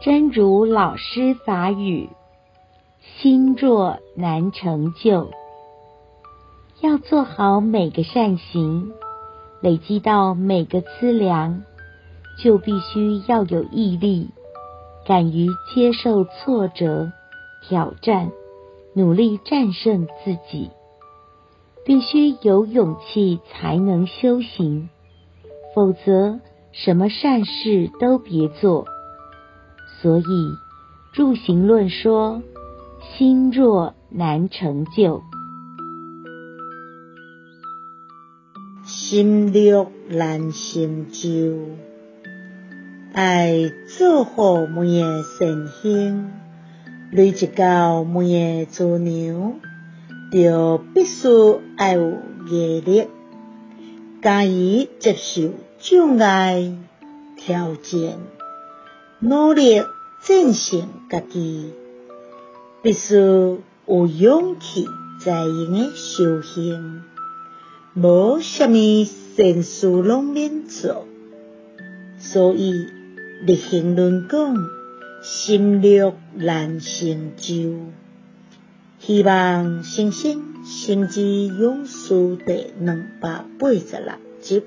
[0.00, 2.08] 真如老师法语，
[3.00, 5.32] 心若难成就。
[6.80, 8.92] 要做好每个善行，
[9.60, 11.64] 累积到每个资粮，
[12.40, 14.28] 就必须要有毅力，
[15.04, 17.10] 敢于接受挫折、
[17.68, 18.30] 挑战，
[18.94, 20.70] 努力战胜自己。
[21.84, 24.90] 必须有勇气才能修行，
[25.74, 26.38] 否则
[26.70, 28.86] 什么善事都别做。
[30.00, 30.56] 所以，
[31.12, 32.40] 入行论说：
[33.00, 35.22] 心若难成就，
[38.84, 41.58] 心若难成就，
[43.12, 46.30] 爱做好每个善行，
[47.10, 49.54] 累积到每个资粮，
[50.30, 51.26] 就必须
[51.76, 53.08] 爱有毅力，
[54.22, 56.72] 敢于接受障碍、
[57.36, 58.37] 挑战。
[59.20, 59.82] 努力
[60.22, 61.72] 战胜家己，
[62.82, 64.86] 必须有勇气
[65.20, 67.02] 才用的修行。
[67.94, 69.04] 无啥物
[69.36, 71.04] 善事拢免做，
[72.20, 72.86] 所以
[73.44, 74.54] 入行论讲，
[75.20, 77.74] 心若难成就。
[79.00, 84.62] 希望星星心之勇士第两百八十六集。